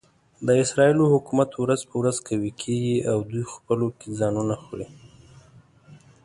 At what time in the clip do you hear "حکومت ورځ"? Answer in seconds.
1.13-1.81